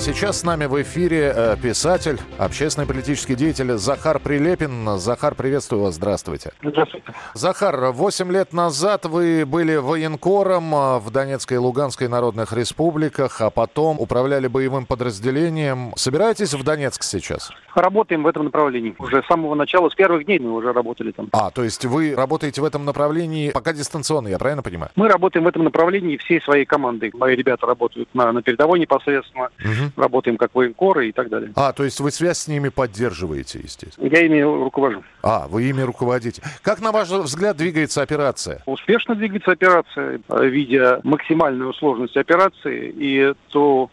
Сейчас 0.00 0.40
с 0.40 0.44
нами 0.44 0.64
в 0.64 0.80
эфире 0.80 1.30
э, 1.36 1.56
писатель, 1.62 2.18
общественный 2.38 2.86
политический 2.86 3.34
деятель 3.34 3.72
Захар 3.72 4.18
Прилепин. 4.18 4.96
Захар, 4.96 5.34
приветствую 5.34 5.82
вас, 5.82 5.96
здравствуйте. 5.96 6.52
Здравствуйте. 6.62 7.12
Захар, 7.34 7.92
8 7.92 8.32
лет 8.32 8.54
назад 8.54 9.04
вы 9.04 9.44
были 9.44 9.76
военкором 9.76 10.74
э, 10.74 10.98
в 11.00 11.10
Донецкой 11.10 11.58
и 11.58 11.60
Луганской 11.60 12.08
народных 12.08 12.54
республиках, 12.54 13.42
а 13.42 13.50
потом 13.50 14.00
управляли 14.00 14.46
боевым 14.46 14.86
подразделением. 14.86 15.92
Собираетесь 15.96 16.54
в 16.54 16.64
Донецк 16.64 17.02
сейчас? 17.02 17.50
Работаем 17.74 18.22
в 18.22 18.26
этом 18.26 18.44
направлении. 18.44 18.94
Уже 18.98 19.22
с 19.22 19.26
самого 19.26 19.54
начала, 19.54 19.90
с 19.90 19.94
первых 19.94 20.24
дней 20.24 20.38
мы 20.38 20.54
уже 20.54 20.72
работали 20.72 21.12
там. 21.12 21.28
А, 21.32 21.50
то 21.50 21.62
есть 21.62 21.84
вы 21.84 22.14
работаете 22.16 22.62
в 22.62 22.64
этом 22.64 22.86
направлении 22.86 23.50
пока 23.50 23.74
дистанционно, 23.74 24.28
я 24.28 24.38
правильно 24.38 24.62
понимаю? 24.62 24.90
Мы 24.96 25.08
работаем 25.08 25.44
в 25.44 25.48
этом 25.48 25.62
направлении 25.64 26.16
всей 26.16 26.40
своей 26.40 26.64
командой. 26.64 27.12
Мои 27.12 27.36
ребята 27.36 27.66
работают 27.66 28.08
на, 28.14 28.32
на 28.32 28.40
передовой 28.42 28.80
непосредственно. 28.80 29.50
Мгм. 29.96 30.02
Работаем 30.02 30.36
как 30.36 30.54
военкоры 30.54 31.08
и 31.08 31.12
так 31.12 31.28
далее. 31.28 31.52
А, 31.56 31.72
то 31.72 31.84
есть 31.84 32.00
вы 32.00 32.10
связь 32.10 32.38
с 32.38 32.48
ними 32.48 32.68
поддерживаете, 32.68 33.60
естественно. 33.62 34.06
Я 34.06 34.24
ими 34.24 34.40
руковожу. 34.40 35.02
А, 35.22 35.46
вы 35.48 35.64
ими 35.64 35.82
руководите. 35.82 36.42
Как, 36.62 36.80
на 36.80 36.92
ваш 36.92 37.08
взгляд, 37.08 37.56
двигается 37.56 38.02
операция? 38.02 38.62
Успешно 38.66 39.14
двигается 39.14 39.52
операция, 39.52 40.20
видя 40.28 41.00
максимальную 41.04 41.72
сложность 41.74 42.16
операции 42.16 42.92
и 42.96 43.34
то 43.50 43.90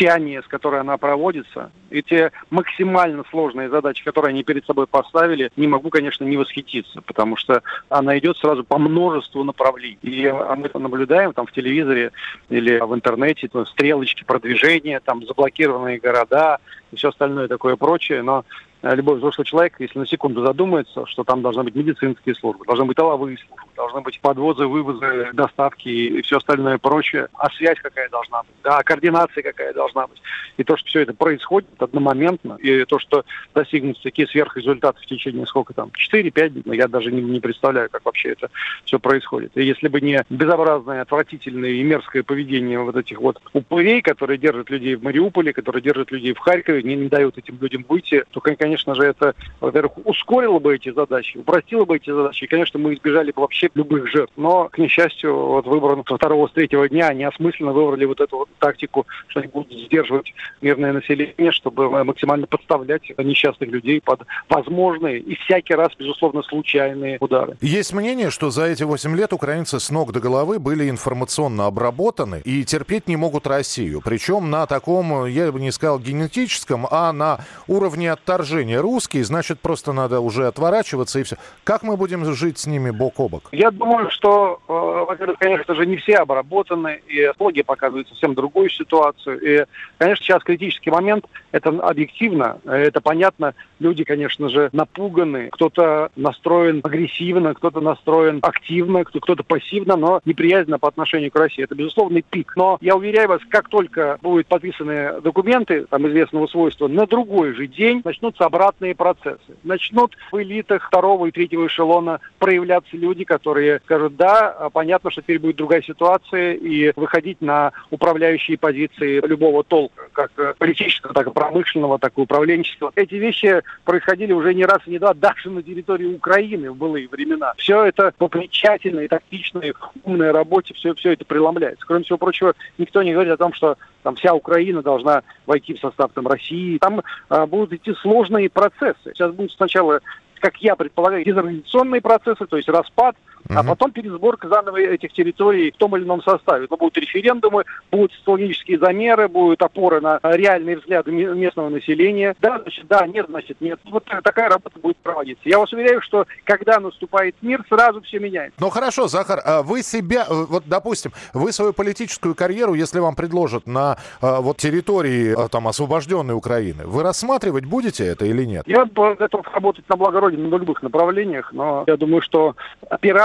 тщание, 0.00 0.42
с 0.42 0.46
которой 0.46 0.80
она 0.80 0.96
проводится, 0.96 1.70
и 1.90 2.02
те 2.02 2.32
максимально 2.50 3.24
сложные 3.30 3.68
задачи, 3.68 4.04
которые 4.04 4.30
они 4.30 4.42
перед 4.42 4.64
собой 4.64 4.86
поставили, 4.86 5.50
не 5.56 5.66
могу, 5.66 5.90
конечно, 5.90 6.24
не 6.24 6.36
восхититься, 6.36 7.02
потому 7.02 7.36
что 7.36 7.62
она 7.88 8.18
идет 8.18 8.36
сразу 8.38 8.64
по 8.64 8.78
множеству 8.78 9.44
направлений. 9.44 9.98
И 10.02 10.32
мы 10.56 10.66
это 10.66 10.78
наблюдаем 10.78 11.32
там 11.32 11.46
в 11.46 11.52
телевизоре 11.52 12.12
или 12.48 12.78
в 12.78 12.94
интернете, 12.94 13.48
то 13.48 13.64
стрелочки 13.64 14.24
продвижения, 14.24 15.00
там 15.00 15.24
заблокированные 15.26 15.98
города 15.98 16.58
и 16.92 16.96
все 16.96 17.10
остальное 17.10 17.48
такое 17.48 17.76
прочее, 17.76 18.22
но 18.22 18.44
э, 18.82 18.94
любой 18.94 19.16
взрослый 19.16 19.44
человек, 19.44 19.74
если 19.78 19.98
на 19.98 20.06
секунду 20.06 20.44
задумается, 20.44 21.06
что 21.06 21.24
там 21.24 21.42
должны 21.42 21.62
быть 21.62 21.74
медицинские 21.74 22.34
службы, 22.34 22.64
должны 22.64 22.84
быть 22.84 22.96
тыловые 22.96 23.38
службы, 23.38 23.69
должны 23.80 24.02
быть 24.02 24.20
подвозы, 24.20 24.66
вывозы, 24.66 25.30
доставки 25.32 25.88
и 25.88 26.20
все 26.20 26.36
остальное 26.36 26.76
прочее, 26.76 27.28
а 27.34 27.48
связь 27.50 27.78
какая 27.80 28.10
должна 28.10 28.42
быть, 28.42 28.52
да, 28.62 28.82
координация 28.82 29.42
какая 29.42 29.72
должна 29.72 30.06
быть. 30.06 30.20
И 30.58 30.64
то, 30.64 30.76
что 30.76 30.86
все 30.86 31.00
это 31.00 31.14
происходит 31.14 31.70
одномоментно, 31.78 32.58
и 32.60 32.84
то, 32.84 32.98
что 32.98 33.24
достигнутся 33.54 34.02
такие 34.02 34.28
сверхрезультаты 34.28 35.00
в 35.00 35.06
течение 35.06 35.46
сколько 35.46 35.72
там, 35.72 35.90
4-5 36.12 36.48
дней, 36.50 36.62
ну, 36.66 36.72
я 36.74 36.88
даже 36.88 37.10
не, 37.10 37.22
не 37.22 37.40
представляю, 37.40 37.88
как 37.88 38.04
вообще 38.04 38.32
это 38.32 38.50
все 38.84 38.98
происходит. 38.98 39.52
И 39.54 39.64
если 39.64 39.88
бы 39.88 40.02
не 40.02 40.22
безобразное, 40.28 41.00
отвратительное 41.00 41.70
и 41.70 41.82
мерзкое 41.82 42.22
поведение 42.22 42.78
вот 42.80 42.96
этих 42.96 43.18
вот 43.18 43.40
упырей, 43.54 44.02
которые 44.02 44.36
держат 44.36 44.68
людей 44.68 44.96
в 44.96 45.02
Мариуполе, 45.02 45.54
которые 45.54 45.80
держат 45.80 46.10
людей 46.10 46.34
в 46.34 46.38
Харькове, 46.38 46.82
не, 46.82 46.96
не 46.96 47.08
дают 47.08 47.38
этим 47.38 47.56
людям 47.58 47.86
выйти, 47.88 48.24
то, 48.30 48.40
кон- 48.40 48.56
конечно 48.56 48.94
же, 48.94 49.04
это, 49.04 49.34
во-первых, 49.60 49.92
ускорило 50.04 50.58
бы 50.58 50.74
эти 50.74 50.92
задачи, 50.92 51.38
упростило 51.38 51.86
бы 51.86 51.96
эти 51.96 52.10
задачи, 52.10 52.44
и, 52.44 52.46
конечно, 52.46 52.78
мы 52.78 52.92
избежали 52.92 53.32
бы 53.32 53.40
вообще 53.40 53.69
любых 53.74 54.08
жертв. 54.08 54.32
Но, 54.36 54.68
к 54.68 54.78
несчастью, 54.78 55.36
вот 55.36 55.66
выбор 55.66 56.02
со 56.08 56.16
второго, 56.16 56.48
с 56.48 56.52
третьего 56.52 56.88
дня 56.88 57.08
они 57.08 57.24
осмысленно 57.24 57.72
выбрали 57.72 58.04
вот 58.04 58.20
эту 58.20 58.38
вот 58.38 58.48
тактику, 58.58 59.06
что 59.28 59.40
они 59.40 59.48
будут 59.48 59.72
сдерживать 59.72 60.32
мирное 60.60 60.92
население, 60.92 61.52
чтобы 61.52 62.04
максимально 62.04 62.46
подставлять 62.46 63.02
несчастных 63.18 63.70
людей 63.70 64.00
под 64.00 64.22
возможные 64.48 65.18
и 65.18 65.34
всякий 65.36 65.74
раз, 65.74 65.90
безусловно, 65.98 66.42
случайные 66.42 67.18
удары. 67.20 67.56
Есть 67.60 67.92
мнение, 67.92 68.30
что 68.30 68.50
за 68.50 68.66
эти 68.66 68.82
8 68.82 69.16
лет 69.16 69.32
украинцы 69.32 69.80
с 69.80 69.90
ног 69.90 70.12
до 70.12 70.20
головы 70.20 70.58
были 70.58 70.88
информационно 70.88 71.66
обработаны 71.66 72.42
и 72.44 72.64
терпеть 72.64 73.08
не 73.08 73.16
могут 73.16 73.46
Россию. 73.46 74.00
Причем 74.04 74.50
на 74.50 74.66
таком, 74.66 75.26
я 75.26 75.50
бы 75.52 75.60
не 75.60 75.70
сказал 75.70 75.98
генетическом, 75.98 76.86
а 76.90 77.12
на 77.12 77.40
уровне 77.68 78.12
отторжения. 78.12 78.80
Русские, 78.80 79.24
значит, 79.24 79.60
просто 79.60 79.92
надо 79.92 80.20
уже 80.20 80.46
отворачиваться 80.46 81.18
и 81.18 81.22
все. 81.22 81.36
Как 81.64 81.82
мы 81.82 81.96
будем 81.96 82.24
жить 82.34 82.58
с 82.58 82.66
ними 82.66 82.90
бок 82.90 83.14
о 83.18 83.28
бок? 83.28 83.48
Я 83.60 83.70
думаю, 83.70 84.08
что, 84.10 84.58
э, 84.66 84.72
во-первых, 84.72 85.38
конечно 85.38 85.74
же, 85.74 85.84
не 85.84 85.98
все 85.98 86.16
обработаны, 86.16 87.02
и 87.06 87.20
экология 87.26 87.62
показывает 87.62 88.08
совсем 88.08 88.34
другую 88.34 88.70
ситуацию. 88.70 89.38
И, 89.38 89.66
конечно, 89.98 90.24
сейчас 90.24 90.42
критический 90.42 90.90
момент, 90.90 91.26
это 91.52 91.68
объективно, 91.68 92.58
это 92.64 93.02
понятно, 93.02 93.52
люди, 93.78 94.02
конечно 94.02 94.48
же, 94.48 94.70
напуганы, 94.72 95.50
кто-то 95.52 96.08
настроен 96.16 96.80
агрессивно, 96.82 97.52
кто-то 97.52 97.82
настроен 97.82 98.38
активно, 98.40 99.04
кто- 99.04 99.20
кто-то 99.20 99.42
пассивно, 99.42 99.96
но 99.96 100.20
неприязненно 100.24 100.78
по 100.78 100.88
отношению 100.88 101.30
к 101.30 101.36
России. 101.36 101.62
Это 101.62 101.74
безусловный 101.74 102.22
пик. 102.22 102.54
Но 102.56 102.78
я 102.80 102.96
уверяю 102.96 103.28
вас, 103.28 103.42
как 103.50 103.68
только 103.68 104.16
будут 104.22 104.46
подписаны 104.46 105.20
документы 105.20 105.84
там, 105.84 106.08
известного 106.08 106.46
свойства, 106.46 106.88
на 106.88 107.06
другой 107.06 107.52
же 107.52 107.66
день 107.66 108.00
начнутся 108.06 108.46
обратные 108.46 108.94
процессы. 108.94 109.54
Начнут 109.64 110.16
в 110.32 110.42
элитах 110.42 110.86
второго 110.86 111.26
и 111.26 111.30
третьего 111.30 111.66
эшелона 111.66 112.20
проявляться 112.38 112.96
люди, 112.96 113.24
которые 113.24 113.39
скажут, 113.84 114.16
да, 114.16 114.50
а 114.50 114.70
понятно, 114.70 115.10
что 115.10 115.22
теперь 115.22 115.38
будет 115.38 115.56
другая 115.56 115.82
ситуация, 115.82 116.54
и 116.54 116.92
выходить 116.96 117.40
на 117.40 117.72
управляющие 117.90 118.58
позиции 118.58 119.20
любого 119.26 119.64
толка, 119.64 120.08
как 120.12 120.30
э, 120.36 120.54
политического, 120.58 121.14
так 121.14 121.26
и 121.26 121.30
промышленного, 121.30 121.98
так 121.98 122.12
и 122.16 122.20
управленческого. 122.20 122.92
Эти 122.94 123.14
вещи 123.14 123.62
происходили 123.84 124.32
уже 124.32 124.54
не 124.54 124.64
раз 124.64 124.80
и 124.86 124.90
не 124.90 124.98
два, 124.98 125.14
даже 125.14 125.50
на 125.50 125.62
территории 125.62 126.06
Украины 126.06 126.70
в 126.70 126.76
былые 126.76 127.08
времена. 127.08 127.54
Все 127.56 127.84
это 127.84 128.12
по 128.16 128.28
тщательной, 128.48 129.08
тактичной, 129.08 129.74
умной 130.04 130.30
работе, 130.30 130.74
все, 130.74 130.94
все 130.94 131.12
это 131.12 131.24
преломляется. 131.24 131.84
Кроме 131.86 132.04
всего 132.04 132.18
прочего, 132.18 132.54
никто 132.78 133.02
не 133.02 133.12
говорит 133.12 133.32
о 133.32 133.36
том, 133.36 133.52
что 133.52 133.76
там 134.02 134.16
вся 134.16 134.34
Украина 134.34 134.82
должна 134.82 135.22
войти 135.46 135.74
в 135.74 135.80
состав 135.80 136.12
там, 136.14 136.26
России. 136.26 136.78
Там 136.78 137.02
а, 137.28 137.46
будут 137.46 137.72
идти 137.72 137.94
сложные 137.94 138.48
процессы. 138.48 138.96
Сейчас 139.04 139.32
будут 139.32 139.52
сначала 139.52 140.00
как 140.40 140.56
я 140.58 140.74
предполагаю, 140.74 141.24
дезорганизационные 141.24 142.00
процессы, 142.00 142.46
то 142.46 142.56
есть 142.56 142.68
распад, 142.68 143.16
а 143.48 143.60
Мгм. 143.62 143.68
потом 143.68 143.92
пересборка 143.92 144.48
заново 144.48 144.78
этих 144.80 145.12
территорий 145.12 145.70
в 145.70 145.76
том 145.76 145.96
или 145.96 146.04
ином 146.04 146.22
составе. 146.22 146.66
Но 146.70 146.76
будут 146.76 146.96
референдумы, 146.98 147.64
будут 147.90 148.12
социологические 148.12 148.78
замеры, 148.78 149.28
будут 149.28 149.62
опоры 149.62 150.00
на 150.00 150.20
реальные 150.22 150.78
взгляды 150.78 151.10
ме- 151.10 151.34
местного 151.34 151.68
населения. 151.68 152.34
Да, 152.40 152.58
значит, 152.60 152.86
да, 152.88 153.06
нет, 153.06 153.26
значит, 153.28 153.60
нет. 153.60 153.78
Вот 153.90 154.04
та- 154.04 154.20
такая 154.20 154.48
работа 154.48 154.78
будет 154.78 154.96
проводиться. 154.98 155.42
Я 155.48 155.58
вас 155.58 155.72
уверяю, 155.72 156.00
что 156.02 156.26
когда 156.44 156.78
наступает 156.80 157.34
мир, 157.42 157.64
сразу 157.68 158.00
все 158.02 158.18
меняется. 158.18 158.56
Ну 158.60 158.70
хорошо, 158.70 159.08
Захар, 159.08 159.40
а 159.44 159.62
вы 159.62 159.82
себя, 159.82 160.26
э, 160.28 160.44
вот 160.48 160.64
допустим, 160.66 161.12
вы 161.34 161.52
свою 161.52 161.72
политическую 161.72 162.34
карьеру, 162.34 162.74
если 162.74 162.98
вам 163.00 163.14
предложат 163.14 163.66
на 163.66 163.96
э, 164.22 164.36
вот 164.40 164.58
территории 164.58 165.34
э, 165.44 165.48
там 165.48 165.66
освобожденной 165.68 166.34
Украины, 166.34 166.86
вы 166.86 167.02
рассматривать 167.02 167.64
будете 167.64 168.04
это 168.06 168.24
или 168.26 168.44
нет? 168.44 168.64
Я 168.66 168.84
готов 168.84 169.46
работать 169.52 169.88
на 169.88 169.96
благо 169.96 170.20
Родины 170.20 170.48
на 170.48 170.56
любых 170.56 170.82
направлениях, 170.82 171.52
но 171.52 171.84
я 171.86 171.96
думаю, 171.96 172.22
что 172.22 172.54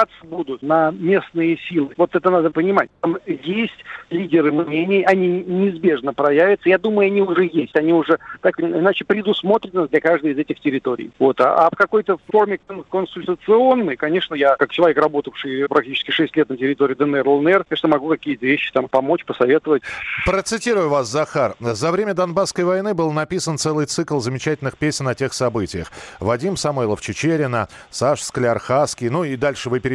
опираться 0.05 0.25
будут 0.25 0.61
на 0.61 0.91
местные 0.91 1.57
силы. 1.69 1.93
Вот 1.97 2.15
это 2.15 2.29
надо 2.29 2.49
понимать. 2.51 2.89
Там 3.01 3.17
есть 3.25 3.73
лидеры 4.09 4.51
мнений, 4.51 5.03
они 5.03 5.43
неизбежно 5.43 6.13
проявятся. 6.13 6.69
Я 6.69 6.77
думаю, 6.77 7.07
они 7.07 7.21
уже 7.21 7.49
есть. 7.51 7.75
Они 7.75 7.93
уже 7.93 8.19
так 8.41 8.59
или 8.59 8.67
иначе 8.67 9.05
предусмотрены 9.05 9.87
для 9.87 10.01
каждой 10.01 10.33
из 10.33 10.37
этих 10.37 10.59
территорий. 10.59 11.11
Вот. 11.19 11.39
А, 11.41 11.67
а 11.67 11.69
в 11.69 11.75
какой-то 11.75 12.17
форме 12.31 12.59
кон- 12.65 12.83
консультационной, 12.89 13.95
конечно, 13.95 14.35
я, 14.35 14.55
как 14.55 14.71
человек, 14.71 14.97
работавший 14.97 15.67
практически 15.67 16.11
6 16.11 16.35
лет 16.35 16.49
на 16.49 16.57
территории 16.57 16.95
ДНР, 16.95 17.27
ЛНР, 17.27 17.65
конечно, 17.67 17.89
могу 17.89 18.09
какие-то 18.09 18.45
вещи 18.45 18.71
там 18.71 18.87
помочь, 18.87 19.25
посоветовать. 19.25 19.83
Процитирую 20.25 20.89
вас, 20.89 21.07
Захар. 21.07 21.55
За 21.59 21.91
время 21.91 22.13
Донбасской 22.13 22.63
войны 22.63 22.93
был 22.93 23.11
написан 23.11 23.57
целый 23.57 23.85
цикл 23.85 24.19
замечательных 24.19 24.77
песен 24.77 25.07
о 25.07 25.15
тех 25.15 25.33
событиях. 25.33 25.91
Вадим 26.19 26.57
Самойлов 26.57 27.01
Чечерина, 27.01 27.67
Саш 27.89 28.21
Скляр-Хаски, 28.21 29.09
ну 29.09 29.23
и 29.23 29.35
дальше 29.35 29.69
вы 29.69 29.79
перечисляете. 29.79 29.94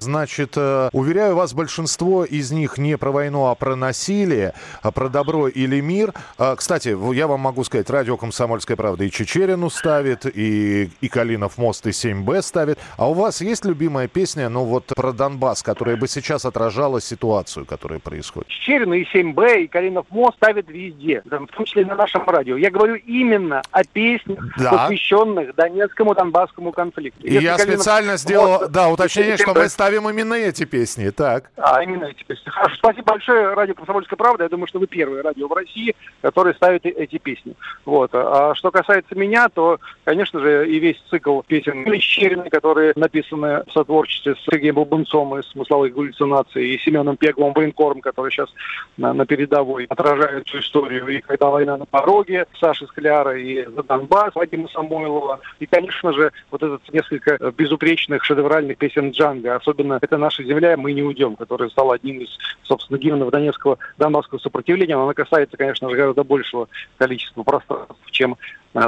Значит, 0.00 0.54
э, 0.56 0.88
уверяю 0.92 1.36
вас, 1.36 1.54
большинство 1.54 2.24
из 2.24 2.50
них 2.50 2.78
не 2.78 2.96
про 2.96 3.10
войну, 3.10 3.46
а 3.46 3.54
про 3.54 3.76
насилие, 3.76 4.54
а 4.82 4.90
про 4.90 5.08
добро 5.08 5.48
или 5.48 5.80
мир. 5.80 6.12
А, 6.38 6.56
Кстати, 6.56 6.96
я 7.14 7.26
вам 7.26 7.40
могу 7.40 7.64
сказать, 7.64 7.88
радио 7.90 8.16
«Комсомольская 8.16 8.76
правда» 8.76 9.04
и 9.04 9.10
Чечерину 9.10 9.70
ставит, 9.70 10.26
и, 10.26 10.90
и 11.00 11.08
Калинов 11.08 11.58
мост, 11.58 11.86
и 11.86 11.90
7Б 11.90 12.42
ставит. 12.42 12.78
А 12.96 13.08
у 13.08 13.14
вас 13.14 13.40
есть 13.40 13.64
любимая 13.64 14.08
песня, 14.08 14.48
ну 14.48 14.64
вот 14.64 14.86
про 14.94 15.12
Донбасс, 15.12 15.62
которая 15.62 15.96
бы 15.96 16.08
сейчас 16.08 16.44
отражала 16.44 17.00
ситуацию, 17.00 17.66
которая 17.66 17.98
происходит? 17.98 18.50
Щерина 18.50 18.94
и 18.94 19.04
7Б, 19.04 19.62
и 19.62 19.66
Калинов 19.66 20.06
мост 20.10 20.36
ставят 20.36 20.68
везде, 20.68 21.22
в 21.24 21.28
том 21.28 21.64
числе 21.64 21.84
на 21.86 21.94
нашем 21.94 22.28
радио. 22.28 22.56
Я 22.56 22.70
говорю 22.70 22.94
именно 22.96 23.62
о 23.70 23.84
песнях, 23.84 24.38
Да. 24.58 24.70
посвященных 24.72 25.54
Донецкому, 25.54 26.14
Донбасскому 26.14 26.72
конфликту. 26.72 27.26
И 27.26 27.34
я 27.34 27.58
специально 27.58 28.16
сделал, 28.16 28.58
вот, 28.60 28.70
да, 28.72 28.88
уточнение, 29.18 29.36
что 29.36 29.54
мы 29.54 29.68
ставим 29.68 30.08
именно 30.08 30.34
эти 30.34 30.64
песни, 30.64 31.10
так. 31.10 31.50
А, 31.56 31.82
именно 31.82 32.04
эти 32.04 32.22
песни. 32.24 32.48
Хорошо, 32.50 32.76
спасибо 32.76 33.12
большое, 33.12 33.54
радио 33.54 33.74
«Комсомольская 33.74 34.16
правда». 34.16 34.44
Я 34.44 34.48
думаю, 34.48 34.66
что 34.66 34.78
вы 34.78 34.86
первое 34.86 35.22
радио 35.22 35.48
в 35.48 35.52
России, 35.52 35.94
которое 36.22 36.54
ставит 36.54 36.86
эти 36.86 37.18
песни. 37.18 37.54
Вот. 37.84 38.10
А 38.14 38.54
что 38.54 38.70
касается 38.70 39.14
меня, 39.14 39.48
то, 39.48 39.78
конечно 40.04 40.40
же, 40.40 40.68
и 40.68 40.78
весь 40.78 41.02
цикл 41.10 41.40
песен 41.42 41.84
Лещерины, 41.84 42.50
которые 42.50 42.92
написаны 42.96 43.64
в 43.66 43.72
сотворчестве 43.72 44.34
с 44.34 44.44
Сергеем 44.44 44.76
Бабунцом 44.76 45.38
из 45.38 45.46
«Смысловых 45.48 45.94
галлюцинаций», 45.94 46.68
и 46.68 46.78
Семеном 46.78 47.16
Пеглом 47.16 47.52
военкором, 47.52 48.00
который 48.00 48.30
сейчас 48.30 48.48
на, 48.96 49.12
на 49.12 49.26
передовой 49.26 49.86
отражает 49.86 50.46
всю 50.46 50.60
историю. 50.60 51.06
И 51.08 51.20
«Когда 51.20 51.48
война 51.48 51.76
на 51.76 51.86
пороге», 51.86 52.46
Саши 52.58 52.86
Скляра 52.86 53.38
и 53.38 53.64
«За 53.64 53.82
Донбасс», 53.82 54.34
Вадима 54.34 54.68
Самойлова. 54.68 55.40
И, 55.58 55.66
конечно 55.66 56.12
же, 56.12 56.32
вот 56.50 56.62
этот 56.62 56.82
несколько 56.92 57.38
безупречных 57.52 58.24
шедевральных 58.24 58.78
песен 58.78 59.07
Джанга. 59.10 59.56
Особенно 59.56 59.98
«Это 60.00 60.16
наша 60.16 60.42
земля, 60.42 60.76
мы 60.76 60.92
не 60.92 61.02
уйдем», 61.02 61.36
который 61.36 61.70
стал 61.70 61.92
одним 61.92 62.20
из, 62.20 62.28
собственно, 62.62 62.98
гимнов 62.98 63.30
Донецкого 63.30 63.78
Донбасского 63.98 64.38
сопротивления. 64.38 64.96
Она 64.96 65.14
касается, 65.14 65.56
конечно 65.56 65.88
же, 65.88 65.96
гораздо 65.96 66.24
большего 66.24 66.68
количества 66.96 67.42
пространств, 67.42 68.10
чем 68.10 68.36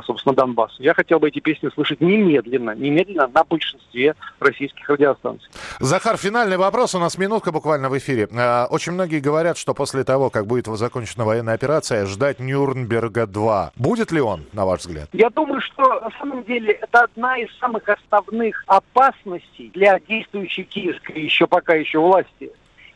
собственно, 0.05 0.35
Донбасс. 0.35 0.75
Я 0.79 0.95
хотел 0.95 1.19
бы 1.19 1.29
эти 1.29 1.41
песни 1.41 1.69
слышать 1.75 2.01
немедленно, 2.01 2.75
немедленно 2.75 3.29
на 3.29 3.45
большинстве 3.45 4.15
российских 4.39 4.89
радиостанций. 4.89 5.49
Захар, 5.79 6.17
финальный 6.17 6.57
вопрос. 6.57 6.95
У 6.95 6.99
нас 6.99 7.19
минутка 7.19 7.53
буквально 7.53 7.89
в 7.89 7.99
эфире. 7.99 8.29
А, 8.33 8.67
очень 8.71 8.93
многие 8.93 9.21
говорят, 9.21 9.57
что 9.57 9.75
после 9.75 10.05
того, 10.05 10.31
как 10.31 10.47
будет 10.47 10.67
закончена 10.67 11.25
военная 11.25 11.55
операция, 11.55 12.07
ждать 12.07 12.39
Нюрнберга-2. 12.41 13.71
Будет 13.77 14.13
ли 14.13 14.21
он, 14.21 14.45
на 14.53 14.65
ваш 14.65 14.81
взгляд? 14.81 15.09
Я 15.13 15.31
думаю, 15.31 15.61
что 15.61 15.83
на 16.01 16.11
самом 16.19 16.45
деле 16.45 16.73
это 16.73 17.05
одна 17.05 17.39
из 17.39 17.49
самых 17.59 17.89
основных 17.89 18.63
опасностей 18.67 19.71
для 19.75 19.99
действующей 20.01 20.65
киевской 20.65 21.21
еще 21.23 21.47
пока 21.47 21.75
еще 21.75 21.99
власти 21.99 22.51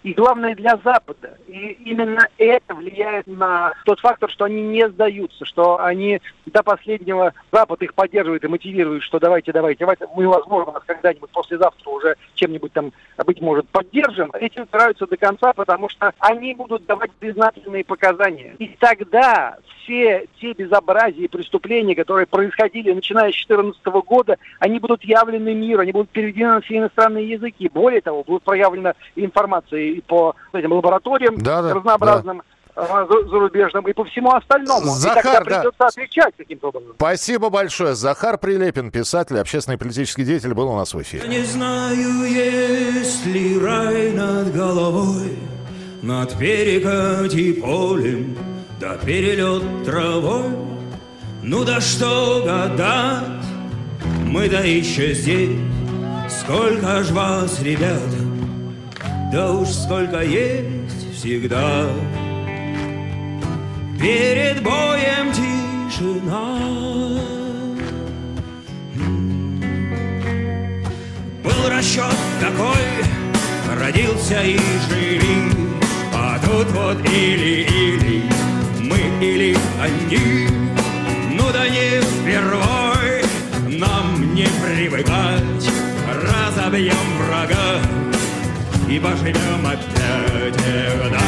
и 0.04 0.12
главное 0.12 0.54
для 0.54 0.78
Запада. 0.84 1.38
И 1.48 1.78
именно 1.84 2.28
это 2.36 2.74
влияет 2.74 3.26
на 3.26 3.72
тот 3.86 3.98
фактор, 4.00 4.30
что 4.30 4.44
они 4.44 4.60
не 4.60 4.86
сдаются, 4.88 5.46
что 5.46 5.82
они 5.82 6.20
до 6.46 6.62
последнего 6.62 7.32
Запад 7.50 7.82
их 7.82 7.94
поддерживает 7.94 8.44
и 8.44 8.48
мотивирует, 8.48 9.02
что 9.02 9.18
давайте, 9.18 9.50
давайте, 9.50 9.80
давайте, 9.80 10.06
мы, 10.14 10.28
возможно, 10.28 10.72
нас 10.72 10.82
когда-нибудь 10.86 11.30
послезавтра 11.30 11.90
уже 11.90 12.16
чем-нибудь 12.34 12.72
там, 12.74 12.92
быть 13.24 13.40
может, 13.40 13.66
поддержим. 13.70 14.30
Эти 14.34 14.60
упираются 14.60 15.06
до 15.06 15.16
конца, 15.16 15.54
потому 15.54 15.88
что 15.88 16.12
они 16.18 16.54
будут 16.54 16.84
давать 16.84 17.10
признательные 17.12 17.84
показания. 17.84 18.56
И 18.58 18.76
тогда 18.78 19.56
все 19.84 20.26
те 20.40 20.52
безобразия 20.52 21.24
и 21.24 21.28
преступления, 21.28 21.94
которые 21.94 22.26
происходили 22.26 22.92
начиная 22.92 23.32
с 23.32 23.46
2014 23.46 23.84
года, 24.06 24.38
они 24.58 24.78
будут 24.78 25.02
явлены 25.04 25.54
миру, 25.54 25.80
они 25.80 25.92
будут 25.92 26.10
переведены 26.10 26.54
на 26.54 26.60
все 26.60 26.78
иностранные 26.78 27.28
языки. 27.28 27.70
Более 27.72 28.00
того, 28.00 28.22
будет 28.22 28.42
проявлена 28.42 28.94
информация 29.16 29.93
и 29.94 30.00
по 30.00 30.34
этим 30.52 30.72
лабораториям 30.72 31.38
да, 31.38 31.62
да, 31.62 31.74
разнообразным. 31.74 32.38
Да 32.38 32.44
зарубежным 32.76 33.86
и 33.86 33.92
по 33.92 34.04
всему 34.04 34.32
остальному. 34.32 34.86
Захар, 34.86 35.20
и 35.20 35.22
тогда 35.22 35.40
придется 35.42 35.78
да. 35.78 35.86
отвечать 35.86 36.34
каким-то 36.36 36.68
образом. 36.68 36.92
Спасибо 36.96 37.48
большое. 37.48 37.94
Захар 37.94 38.36
Прилепин, 38.36 38.90
писатель, 38.90 39.38
общественный 39.38 39.78
политический 39.78 40.24
деятель, 40.24 40.54
был 40.54 40.68
у 40.68 40.76
нас 40.76 40.92
в 40.92 41.00
эфире. 41.00 41.22
Я 41.22 41.28
не 41.28 41.44
знаю, 41.44 42.24
есть 42.24 43.24
ли 43.26 43.64
рай 43.64 44.10
над 44.10 44.52
головой, 44.52 45.38
над 46.02 46.36
перекати 46.36 47.52
полем, 47.52 48.36
да 48.80 48.96
перелет 48.96 49.84
травой. 49.84 50.50
Ну 51.44 51.62
да 51.62 51.80
что 51.80 52.42
гадать, 52.44 53.44
мы-то 54.24 54.66
еще 54.66 55.12
здесь, 55.12 55.58
сколько 56.28 57.02
ж 57.02 57.10
вас, 57.10 57.60
ребята, 57.60 58.23
да 59.34 59.50
уж 59.50 59.68
сколько 59.68 60.20
есть 60.20 61.12
всегда. 61.12 61.88
Перед 64.00 64.62
боем 64.62 65.32
тишина. 65.32 66.60
Был 71.42 71.68
расчет 71.68 72.16
такой, 72.40 73.76
родился 73.76 74.40
и 74.40 74.56
жили, 74.88 75.50
а 76.14 76.38
тут 76.38 76.70
вот 76.70 76.98
или-или, 77.00 78.22
мы 78.78 78.98
или 79.20 79.56
они. 79.82 80.46
Ну 81.32 81.42
да 81.52 81.68
не 81.68 82.00
впервой 82.00 83.24
нам 83.80 84.32
не 84.32 84.46
привыкать, 84.62 85.68
разобьем 86.22 86.94
врага 87.18 88.03
и 88.94 88.98
поживем 89.00 89.66
опять 89.66 90.54
всегда. 90.54 91.18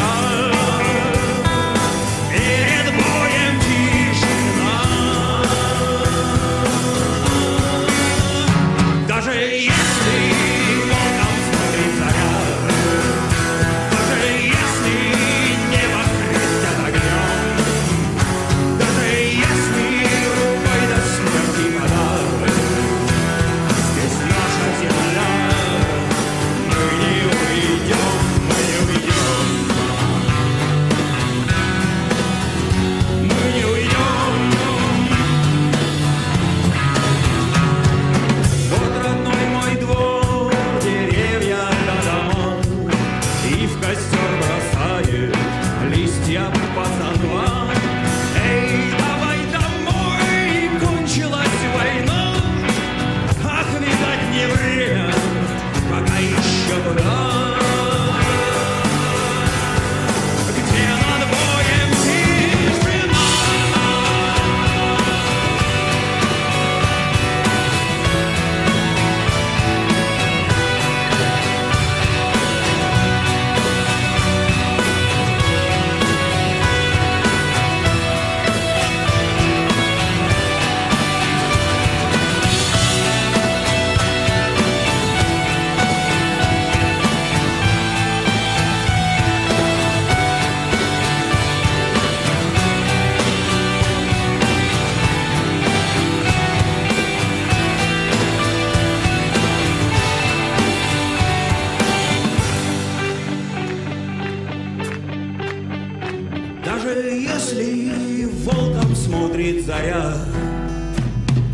смотрит 109.37 109.67
заря. 109.67 110.15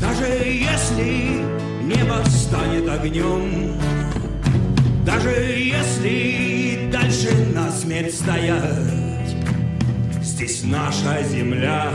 Даже 0.01 0.25
если 0.25 1.43
небо 1.83 2.23
станет 2.29 2.89
огнем, 2.89 3.73
даже 5.05 5.31
если 5.31 6.89
дальше 6.93 7.35
на 7.53 7.73
смерть 7.73 8.15
стоять, 8.15 9.37
здесь 10.23 10.62
наша 10.62 11.25
земля, 11.25 11.91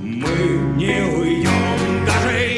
мы 0.00 0.76
не 0.76 1.02
уйдем, 1.02 2.06
даже 2.06 2.57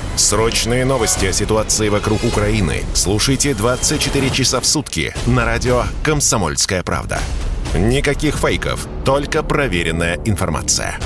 Срочные 0.15 0.83
новости 0.85 1.25
о 1.25 1.33
ситуации 1.33 1.89
вокруг 1.89 2.23
Украины 2.23 2.83
слушайте 2.93 3.53
24 3.53 4.29
часа 4.29 4.59
в 4.59 4.65
сутки 4.65 5.13
на 5.25 5.45
радио 5.45 5.83
«Комсомольская 6.03 6.83
правда». 6.83 7.19
Никаких 7.73 8.35
фейков, 8.35 8.85
только 9.05 9.41
проверенная 9.41 10.19
информация. 10.25 10.99